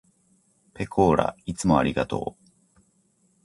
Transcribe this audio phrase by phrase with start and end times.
[0.73, 2.51] ぺこーらいつもありがとう。